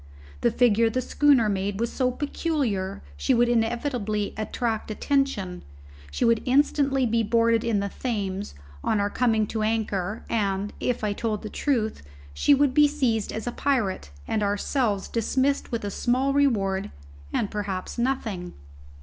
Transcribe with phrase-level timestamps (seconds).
[0.39, 5.61] The figure the schooner made was so peculiar she would inevitably attract attention;
[6.09, 11.03] she would instantly be boarded in the Thames on our coming to anchor, and, if
[11.03, 12.01] I told the truth,
[12.33, 16.89] she would be seized as a pirate, and ourselves dismissed with a small reward,
[17.31, 18.53] and perhaps with nothing.